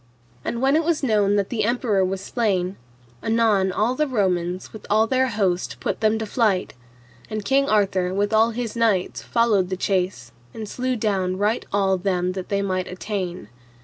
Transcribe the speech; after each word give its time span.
And 0.43 0.63
when 0.63 0.75
it 0.75 0.83
was 0.83 1.03
known 1.03 1.35
that 1.35 1.49
the 1.49 1.63
emperor 1.63 2.03
was 2.03 2.21
slain, 2.21 2.75
anon 3.21 3.71
all 3.71 3.93
the 3.93 4.07
Romans 4.07 4.73
with 4.73 4.87
all 4.89 5.05
their 5.05 5.27
host 5.27 5.77
put 5.79 5.99
them 5.99 6.17
to 6.17 6.25
flight, 6.25 6.73
and 7.29 7.45
King 7.45 7.69
Arthur 7.69 8.11
with 8.11 8.33
all 8.33 8.49
his 8.49 8.75
knights 8.75 9.21
followed 9.21 9.69
the 9.69 9.77
chase, 9.77 10.31
and 10.55 10.67
slew 10.67 10.95
down 10.95 11.37
right 11.37 11.67
all 11.71 11.99
them 11.99 12.31
that 12.31 12.49
they 12.49 12.63
might 12.63 12.87
attain. 12.87 13.49